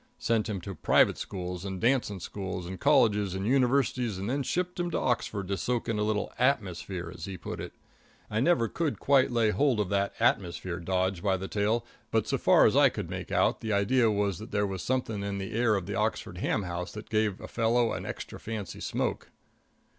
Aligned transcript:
Sent 0.17 0.49
him 0.49 0.59
to 0.59 0.73
private 0.73 1.15
schools 1.19 1.63
and 1.63 1.79
dancing 1.79 2.19
schools 2.19 2.65
and 2.65 2.79
colleges 2.79 3.35
and 3.35 3.45
universities, 3.45 4.17
and 4.17 4.27
then 4.31 4.41
shipped 4.41 4.79
him 4.79 4.89
to 4.89 4.97
Oxford 4.97 5.47
to 5.47 5.55
soak 5.55 5.87
in 5.87 5.99
a 5.99 6.03
little 6.03 6.33
"atmosphere," 6.39 7.11
as 7.13 7.25
he 7.25 7.37
put 7.37 7.59
it. 7.59 7.71
I 8.27 8.39
never 8.39 8.67
could 8.67 8.99
quite 8.99 9.29
lay 9.29 9.51
hold 9.51 9.79
of 9.79 9.89
that 9.89 10.15
atmosphere 10.19 10.79
dodge 10.79 11.21
by 11.21 11.37
the 11.37 11.47
tail, 11.47 11.85
but 12.09 12.25
so 12.27 12.39
far 12.39 12.65
as 12.65 12.75
I 12.75 12.89
could 12.89 13.11
make 13.11 13.31
out, 13.31 13.61
the 13.61 13.73
idea 13.73 14.09
was 14.09 14.39
that 14.39 14.49
there 14.49 14.65
was 14.65 14.81
something 14.81 15.21
in 15.21 15.37
the 15.37 15.53
air 15.53 15.75
of 15.75 15.85
the 15.85 15.93
Oxford 15.93 16.39
ham 16.39 16.63
house 16.63 16.91
that 16.93 17.11
gave 17.11 17.39
a 17.39 17.47
fellow 17.47 17.93
an 17.93 18.03
extra 18.03 18.39
fancy 18.39 18.79
smoke. 18.79 19.29